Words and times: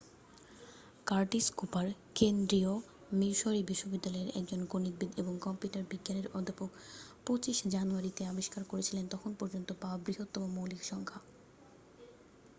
Curtis 1.05 1.45
Cooper 1.55 1.87
কেন্দ্রীয় 2.15 2.71
Missouri 3.11 3.61
বিশ্ববিদ্যালয়ের 3.63 4.33
একজন 4.35 4.59
গণিতবিদ 4.65 5.11
এবং 5.17 5.33
কম্পিউটার 5.39 5.83
বিজ্ঞানের 5.89 6.27
অধ্যাপক 6.33 6.69
25 7.27 7.73
জানুয়ারিতে 7.73 8.21
আবিষ্কার 8.25 8.63
করেছিলেন 8.63 9.05
তখন 9.07 9.31
পর্যন্ত 9.33 9.69
পাওয়া 9.81 9.97
বৃহত্তম 9.97 10.43
মৌলিক 10.51 10.81
সংখ্যা 10.83 11.19